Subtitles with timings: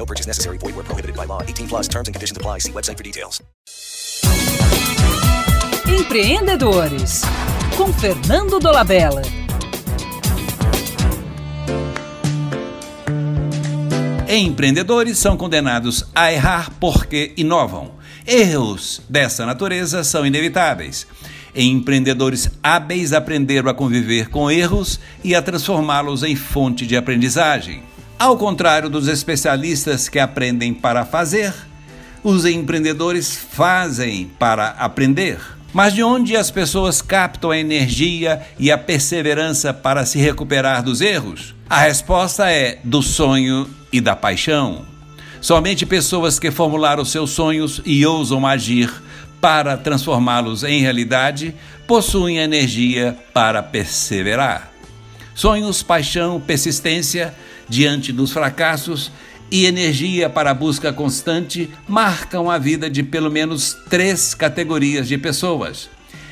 [0.00, 0.56] No purchase necessary.
[0.56, 1.42] Void where prohibited by law.
[1.42, 2.60] 18 plus terms and conditions apply.
[2.60, 3.42] See website for details.
[5.86, 7.22] Empreendedores.
[7.76, 9.20] Com Fernando Dolabella.
[14.26, 17.90] Empreendedores são condenados a errar porque inovam.
[18.26, 21.06] Erros dessa natureza são inevitáveis.
[21.54, 27.82] Empreendedores hábeis aprenderam a conviver com erros e a transformá-los em fonte de aprendizagem.
[28.20, 31.54] Ao contrário dos especialistas que aprendem para fazer,
[32.22, 35.40] os empreendedores fazem para aprender.
[35.72, 41.00] Mas de onde as pessoas captam a energia e a perseverança para se recuperar dos
[41.00, 41.54] erros?
[41.66, 44.84] A resposta é do sonho e da paixão.
[45.40, 48.92] Somente pessoas que formularam seus sonhos e ousam agir
[49.40, 51.54] para transformá-los em realidade
[51.86, 54.70] possuem energia para perseverar.
[55.34, 57.34] Sonhos, paixão, persistência
[57.70, 59.10] diante dos fracassos
[59.50, 65.16] e energia para a busca constante marcam a vida de pelo menos três categorias de
[65.16, 65.88] pessoas: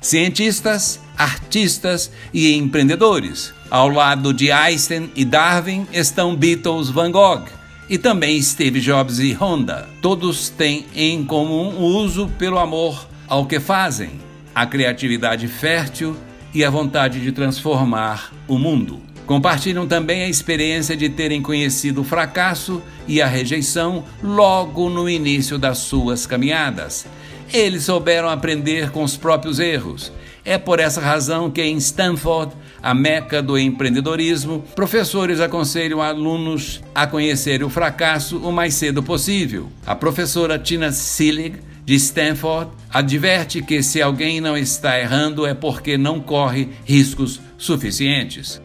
[0.00, 3.54] cientistas, artistas e empreendedores.
[3.70, 7.44] Ao lado de Einstein e Darwin estão Beatles, Van Gogh
[7.88, 9.88] e também Steve Jobs e Honda.
[10.02, 14.10] Todos têm em comum o uso pelo amor ao que fazem,
[14.52, 16.16] a criatividade fértil
[16.52, 19.09] e a vontade de transformar o mundo.
[19.30, 25.56] Compartilham também a experiência de terem conhecido o fracasso e a rejeição logo no início
[25.56, 27.06] das suas caminhadas.
[27.52, 30.12] Eles souberam aprender com os próprios erros.
[30.44, 32.52] É por essa razão que em Stanford,
[32.82, 39.68] a meca do empreendedorismo, professores aconselham alunos a conhecer o fracasso o mais cedo possível.
[39.86, 41.54] A professora Tina Seelig,
[41.84, 48.60] de Stanford, adverte que se alguém não está errando é porque não corre riscos suficientes.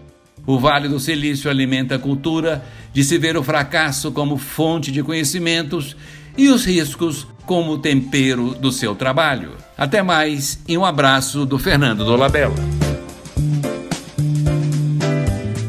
[0.45, 2.63] O Vale do Silício alimenta a cultura
[2.93, 5.95] de se ver o fracasso como fonte de conhecimentos
[6.37, 9.53] e os riscos como tempero do seu trabalho.
[9.77, 12.74] Até mais e um abraço do Fernando Dolabella.